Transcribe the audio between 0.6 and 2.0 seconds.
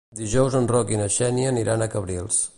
Roc i na Xènia aniran a